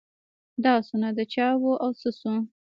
دا 0.63 0.71
آسونه 0.81 1.09
د 1.17 1.19
چا 1.33 1.47
وه 1.61 1.73
او 1.83 1.91
څه 1.99 2.09
سوه. 2.19 2.37